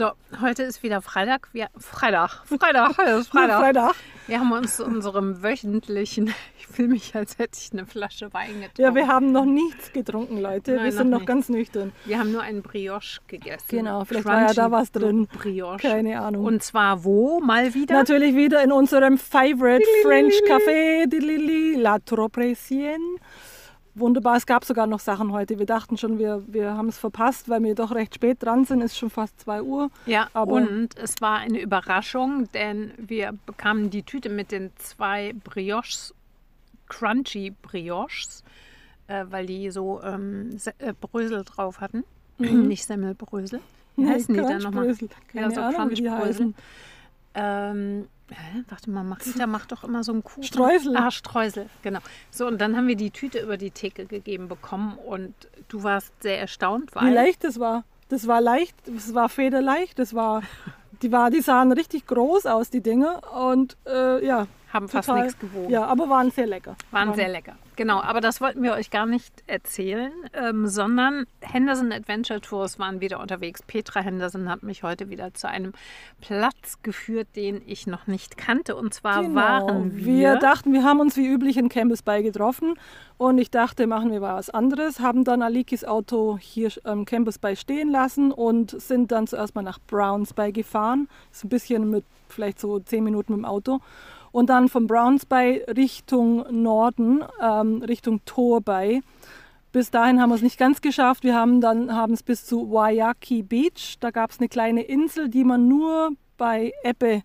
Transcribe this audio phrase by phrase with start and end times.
[0.00, 1.50] So, heute ist wieder Freitag.
[1.52, 3.60] Wir, Freitag, Freitag, heute ist Freitag.
[3.60, 3.94] Freitag.
[4.28, 8.62] Wir haben uns zu unserem wöchentlichen, ich fühle mich, als hätte ich eine Flasche Wein
[8.62, 8.80] getrunken.
[8.80, 10.76] Ja, wir haben noch nichts getrunken, Leute.
[10.76, 11.26] Nein, wir sind noch nicht.
[11.26, 11.92] ganz nüchtern.
[12.06, 13.66] Wir haben nur einen Brioche gegessen.
[13.68, 15.26] Genau, vielleicht war ja da was drin.
[15.26, 15.76] Brioche.
[15.76, 16.46] Keine Ahnung.
[16.46, 17.40] Und zwar wo?
[17.40, 17.92] Mal wieder?
[17.94, 23.18] Natürlich wieder in unserem Favorite French Café, La Tropresienne.
[23.94, 25.58] Wunderbar, es gab sogar noch Sachen heute.
[25.58, 28.80] Wir dachten schon, wir, wir haben es verpasst, weil wir doch recht spät dran sind.
[28.82, 29.90] Es ist schon fast 2 Uhr.
[30.06, 35.34] Ja, Aber- und es war eine Überraschung, denn wir bekamen die Tüte mit den zwei
[35.44, 36.14] Brioches,
[36.88, 38.44] Crunchy Brioches,
[39.08, 42.04] äh, weil die so ähm, Se- äh, Brösel drauf hatten.
[42.38, 43.60] Nicht Semmelbrösel.
[43.96, 44.96] Wie heißen die dann nochmal?
[45.32, 46.54] Keine so Ahnung, Crunchbrösel.
[47.34, 48.64] Ähm, hä?
[48.68, 50.42] warte mal, Marita macht doch immer so einen Kuchen.
[50.42, 50.96] Streusel.
[50.96, 52.00] Ah, Streusel, genau.
[52.30, 55.34] So, und dann haben wir die Tüte über die Theke gegeben bekommen und
[55.68, 57.10] du warst sehr erstaunt, weil...
[57.10, 57.84] Wie leicht das war.
[58.08, 60.42] Das war leicht, das war federleicht, das war,
[61.02, 63.20] die, war, die sahen richtig groß aus, die Dinge.
[63.38, 65.70] Und äh, ja, Haben fast total- nichts gewogen.
[65.70, 66.74] Ja, aber waren sehr lecker.
[66.90, 67.54] Waren sehr lecker.
[67.80, 73.00] Genau, aber das wollten wir euch gar nicht erzählen, ähm, sondern Henderson Adventure Tours waren
[73.00, 73.62] wieder unterwegs.
[73.62, 75.72] Petra Henderson hat mich heute wieder zu einem
[76.20, 78.76] Platz geführt, den ich noch nicht kannte.
[78.76, 79.34] Und zwar Genau.
[79.34, 80.04] waren wir.
[80.04, 82.74] Wir dachten, wir haben uns wie üblich in Campus Bay getroffen
[83.16, 87.56] und ich dachte, machen wir was anderes, haben dann Alikis Auto hier am Campus Bay
[87.56, 91.08] stehen lassen und sind dann zuerst mal nach Browns Bay gefahren.
[91.32, 93.80] ist ein bisschen mit vielleicht so zehn Minuten mit dem Auto.
[94.32, 99.02] Und dann von Browns Bay Richtung Norden, ähm, Richtung Tor Bay.
[99.72, 101.22] Bis dahin haben wir es nicht ganz geschafft.
[101.24, 103.96] Wir haben dann haben es bis zu Waiyaki Beach.
[104.00, 107.22] Da gab es eine kleine Insel, die man nur bei Ebbe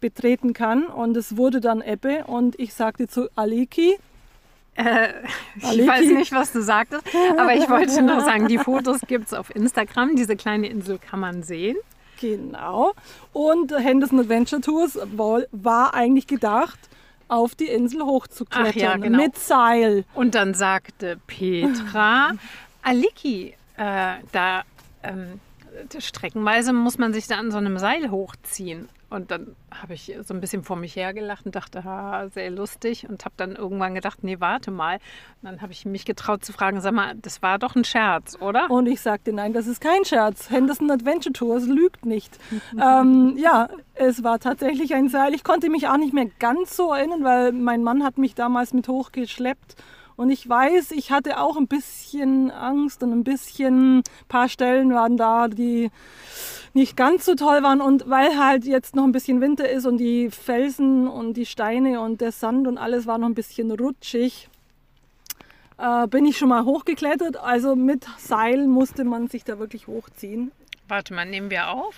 [0.00, 0.84] betreten kann.
[0.84, 2.24] Und es wurde dann Ebbe.
[2.26, 3.96] Und ich sagte zu Aliki,
[4.76, 5.08] Äh,
[5.56, 7.02] ich weiß nicht, was du sagtest,
[7.38, 10.16] aber ich wollte nur sagen, die Fotos gibt es auf Instagram.
[10.16, 11.76] Diese kleine Insel kann man sehen.
[12.20, 12.92] Genau.
[13.32, 14.98] Und Henderson Adventure Tours
[15.52, 16.78] war eigentlich gedacht,
[17.28, 18.80] auf die Insel hochzuklettern.
[18.80, 19.18] Ja, genau.
[19.18, 20.04] Mit Seil.
[20.14, 22.32] Und dann sagte Petra,
[22.82, 24.62] Aliki, äh, da
[25.02, 25.40] ähm,
[25.98, 28.88] streckenweise muss man sich da an so einem Seil hochziehen.
[29.08, 33.08] Und dann habe ich so ein bisschen vor mich hergelacht und dachte, ha, sehr lustig.
[33.08, 34.96] Und habe dann irgendwann gedacht, nee, warte mal.
[35.42, 38.36] Und dann habe ich mich getraut zu fragen, sag mal, das war doch ein Scherz,
[38.40, 38.68] oder?
[38.68, 40.50] Und ich sagte, nein, das ist kein Scherz.
[40.50, 42.36] Henderson Adventure Tours lügt nicht.
[42.82, 45.34] ähm, ja, es war tatsächlich ein Seil.
[45.34, 48.74] Ich konnte mich auch nicht mehr ganz so erinnern, weil mein Mann hat mich damals
[48.74, 49.76] mit hochgeschleppt.
[50.16, 54.92] Und ich weiß, ich hatte auch ein bisschen Angst und ein bisschen, ein paar Stellen
[54.94, 55.90] waren da, die
[56.72, 57.80] nicht ganz so toll waren.
[57.80, 62.00] Und weil halt jetzt noch ein bisschen Winter ist und die Felsen und die Steine
[62.00, 64.48] und der Sand und alles war noch ein bisschen rutschig,
[65.78, 67.36] äh, bin ich schon mal hochgeklettert.
[67.36, 70.50] Also mit Seil musste man sich da wirklich hochziehen.
[70.88, 71.94] Warte mal, nehmen wir auf?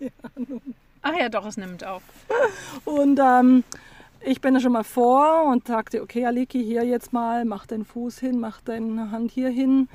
[1.02, 2.02] Ach ja, doch, es nimmt auf.
[2.84, 3.64] Und ähm,
[4.22, 7.84] ich bin da schon mal vor und sagte, okay, Aliki, hier jetzt mal, mach deinen
[7.84, 9.88] Fuß hin, mach deine Hand hier hin.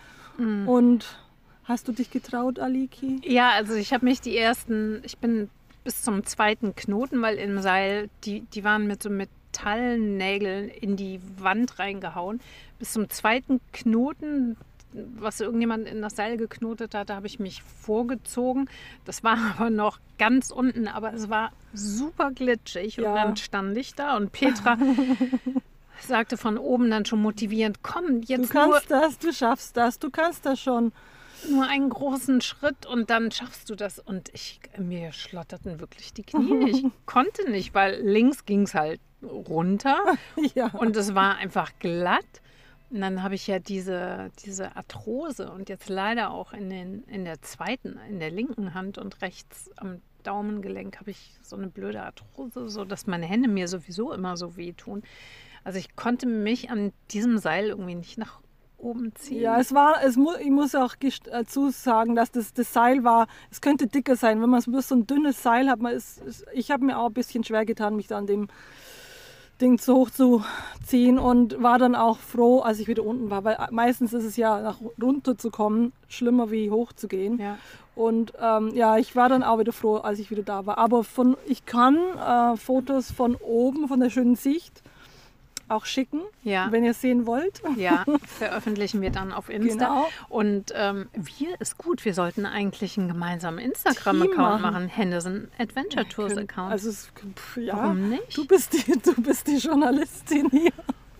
[0.68, 1.18] Und
[1.64, 3.22] hast du dich getraut, Aliki?
[3.24, 5.50] Ja, also ich habe mich die ersten, ich bin
[5.84, 11.20] bis zum zweiten Knoten, weil im Seil, die, die waren mit so Metallnägeln in die
[11.38, 12.42] Wand reingehauen.
[12.80, 14.58] Bis zum zweiten Knoten,
[15.16, 18.70] was irgendjemand in das Seil geknotet hat, da habe ich mich vorgezogen.
[19.06, 22.98] Das war aber noch ganz unten, aber es war super glitschig.
[23.00, 23.14] Und Ja.
[23.16, 24.78] dann stand ich da und Petra
[26.02, 30.00] sagte von oben dann schon motivierend, komm, Du jetzt nur kannst das, du schaffst das,
[30.00, 30.92] du kannst das schon.
[31.50, 34.00] nur einen großen Schritt und dann schaffst du das.
[34.00, 36.70] Und ich, mir schlotterten wirklich die Knie.
[36.70, 39.98] Ich konnte nicht, weil links ging es halt runter
[40.54, 40.68] Ja.
[40.68, 42.26] und es war einfach glatt.
[42.90, 47.26] Und dann habe ich ja diese, diese Arthrose und jetzt leider auch in, den, in
[47.26, 52.02] der zweiten, in der linken Hand und rechts am Daumengelenk habe ich so eine blöde
[52.04, 55.04] Arthrose, so dass meine Hände mir sowieso immer so wehtun.
[55.64, 58.40] Also ich konnte mich an diesem Seil irgendwie nicht nach
[58.78, 59.42] oben ziehen.
[59.42, 63.28] Ja, es war, es mu ich muss auch dazu sagen, dass das, das Seil war,
[63.50, 65.80] es könnte dicker sein, wenn man so ein dünnes Seil hat.
[65.80, 66.22] Man ist,
[66.54, 68.48] ich habe mir auch ein bisschen schwer getan, mich da an dem
[69.62, 74.14] Ding so hochzuziehen und war dann auch froh, als ich wieder unten war, weil meistens
[74.14, 77.40] ist es ja nach runter zu kommen schlimmer wie hoch zu gehen.
[77.40, 77.58] Ja.
[77.96, 80.78] Und ähm, ja, ich war dann auch wieder froh, als ich wieder da war.
[80.78, 84.84] Aber von, ich kann äh, Fotos von oben, von der schönen Sicht,
[85.68, 86.72] auch schicken, Ja.
[86.72, 87.62] wenn ihr sehen wollt.
[87.76, 88.06] Ja,
[88.38, 89.88] veröffentlichen wir dann auf Insta.
[89.88, 90.08] Genau.
[90.30, 92.06] Und ähm, wir ist gut.
[92.06, 94.62] Wir sollten eigentlich einen gemeinsamen Instagram-Account machen.
[94.62, 94.88] machen.
[94.88, 96.72] Henderson Adventure Tours Account.
[96.72, 97.12] Also, es,
[97.56, 98.38] ja, Warum nicht?
[98.38, 100.72] Du bist, die, du bist die Journalistin hier.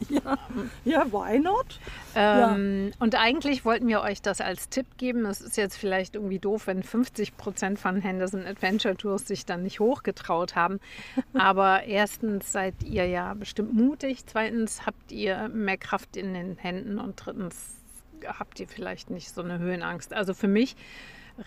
[0.10, 0.38] Ja,
[0.84, 1.80] ja why not?
[2.16, 5.26] Ähm, Und eigentlich wollten wir euch das als Tipp geben.
[5.26, 9.64] Es ist jetzt vielleicht irgendwie doof, wenn 50 Prozent von Henderson Adventure Tours sich dann
[9.64, 10.80] nicht hochgetraut haben.
[11.34, 14.26] Aber erstens seid ihr ja bestimmt mutig.
[14.26, 17.00] Zweitens habt ihr mehr Kraft in den Händen.
[17.00, 17.76] Und drittens
[18.26, 20.14] habt ihr vielleicht nicht so eine Höhenangst.
[20.14, 20.76] Also für mich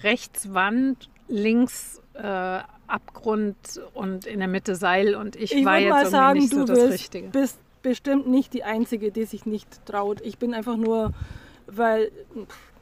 [0.02, 3.56] rechts Wand, links äh, Abgrund
[3.94, 5.14] und in der Mitte Seil.
[5.14, 7.28] Und ich, Ich war jetzt mal irgendwie sagen, nicht so du das bist, Richtige.
[7.28, 10.20] bist bestimmt nicht die Einzige, die sich nicht traut.
[10.22, 11.12] Ich bin einfach nur,
[11.66, 12.10] weil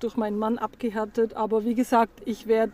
[0.01, 1.35] durch meinen Mann abgehärtet.
[1.35, 2.73] Aber wie gesagt, ich werde,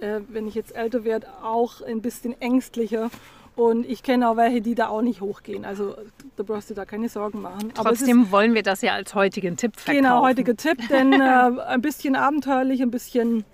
[0.00, 3.10] äh, wenn ich jetzt älter werde, auch ein bisschen ängstlicher.
[3.54, 5.66] Und ich kenne auch welche, die da auch nicht hochgehen.
[5.66, 5.94] Also
[6.36, 7.72] da brauchst du da keine Sorgen machen.
[7.76, 10.04] Aber es ist Trotzdem wollen wir das ja als heutigen Tipp verkaufen.
[10.04, 13.44] Genau, heutiger Tipp, denn äh, ein bisschen abenteuerlich, ein bisschen,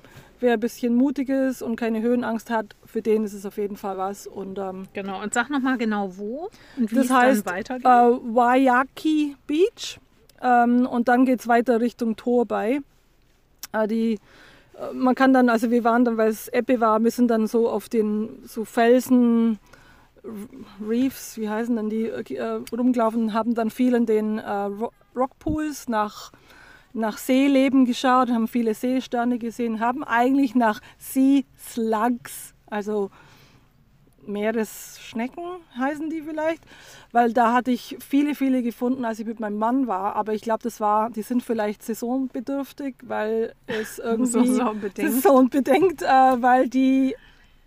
[0.40, 3.76] wer ein bisschen mutig ist und keine Höhenangst hat, für den ist es auf jeden
[3.76, 4.26] Fall was.
[4.26, 7.85] Und ähm, Genau, und sag nochmal genau wo und wie das es heißt dann weitergeht.
[7.87, 9.99] äh, Waiyaki Beach
[10.43, 12.81] ähm, und dann geht es weiter Richtung Torbay.
[13.73, 14.14] Äh, die,
[14.75, 17.46] äh, man kann dann, also wir waren dann, weil es Ebbe war, wir sind dann
[17.46, 19.58] so auf den so Felsen,
[20.87, 25.88] Reefs, wie heißen denn die, äh, rumgelaufen, haben dann viel in den äh, Ro- Rockpools
[25.88, 26.32] nach,
[26.99, 33.11] nach Seeleben geschaut, haben viele Seesterne gesehen, haben eigentlich nach Sea Slugs, also
[34.27, 35.43] Meeresschnecken
[35.79, 36.62] heißen die vielleicht,
[37.12, 40.17] weil da hatte ich viele, viele gefunden, als ich mit meinem Mann war.
[40.17, 45.12] Aber ich glaube, das war, die sind vielleicht saisonbedürftig, weil es irgendwie Saisonbedingt.
[45.12, 47.17] saisonbedingt, äh, weil die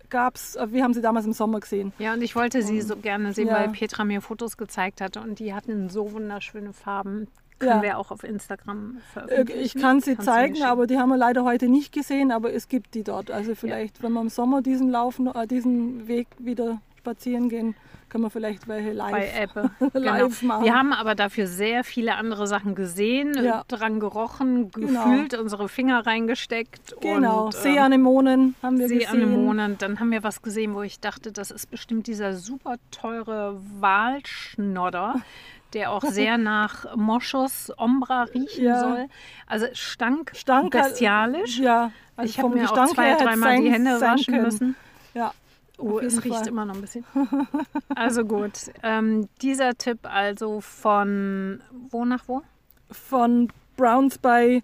[0.08, 1.92] gab es, äh, wir haben sie damals im Sommer gesehen.
[1.98, 3.54] Ja, und ich wollte sie so gerne sehen, Ja.
[3.54, 7.26] weil Petra mir Fotos gezeigt hatte und die hatten so wunderschöne Farben.
[7.62, 7.82] Können Ja.
[7.82, 9.60] wir auch auf Instagram veröffentlichen.
[9.60, 12.68] Ich kann sie Kannst zeigen, aber die haben wir leider heute nicht gesehen, aber es
[12.68, 13.30] gibt die dort.
[13.30, 17.74] Also vielleicht, wenn wir im Sommer diesen Laufen, äh, diesen Weg wieder spazieren gehen,
[18.08, 19.10] können wir vielleicht welche live.
[19.10, 19.70] bei Ebbe.
[19.92, 20.00] Genau.
[20.00, 20.64] live machen.
[20.64, 23.64] Wir haben aber dafür sehr viele andere Sachen gesehen, Ja.
[23.68, 25.04] dran gerochen, Genau.
[25.04, 26.94] gefühlt, unsere Finger reingesteckt.
[27.00, 29.08] Genau, und, ähm, Seeanemonen haben wir gesehen.
[29.10, 29.78] Seeanemonen.
[29.78, 35.14] Dann haben wir was gesehen, wo ich dachte, das ist bestimmt dieser super teure Walschnodder,
[35.74, 38.80] der auch sehr nach Moschus Ombra riechen Ja.
[38.80, 39.06] soll.
[39.46, 41.58] Also stank, Stank bestialisch.
[41.58, 44.44] Ja, also ich habe mir auch Gestank zwei, her hätte dreimal die Hände waschen können.
[44.44, 44.76] müssen.
[45.14, 45.32] Ja,
[45.78, 46.48] Oh, es jeden riecht Fall.
[46.48, 47.04] immer noch ein bisschen.
[47.94, 48.52] Also gut,
[48.82, 51.60] ähm, dieser Tipp also von
[51.90, 52.42] wo nach wo?
[52.90, 54.62] von Browns Bay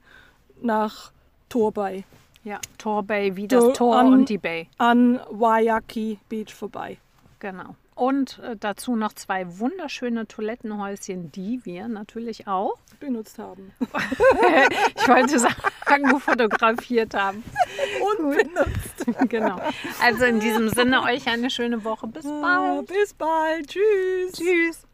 [0.61, 1.13] nach
[1.49, 2.05] Torbay
[2.45, 4.69] Ja, Tor Bay, wie das Tor- Tor an- und die Bay.
[4.79, 6.99] an Waiyaki Beach vorbei.
[7.41, 7.75] Genau.
[7.99, 13.73] Und äh, dazu noch zwei wunderschöne Toilettenhäuschen, die wir natürlich auch, benutzt haben.
[13.81, 17.43] ich wollte sagen, fotografiert haben.
[18.19, 19.05] Unbenutzt.
[19.29, 19.59] Genau.
[20.03, 22.07] Also in diesem Sinne euch eine schöne Woche.
[22.09, 22.87] Bis bald.
[22.87, 23.69] Bis bald.
[23.69, 24.33] Tschüss.
[24.33, 24.88] Tschüss.